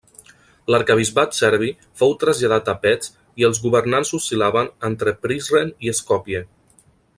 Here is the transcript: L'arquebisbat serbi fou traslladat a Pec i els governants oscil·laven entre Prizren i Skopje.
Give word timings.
L'arquebisbat 0.75 1.35
serbi 1.39 1.69
fou 2.01 2.15
traslladat 2.23 2.71
a 2.73 2.75
Pec 2.87 3.05
i 3.43 3.47
els 3.51 3.61
governants 3.67 4.15
oscil·laven 4.21 4.73
entre 4.91 5.15
Prizren 5.27 5.75
i 5.91 5.97
Skopje. 6.03 6.45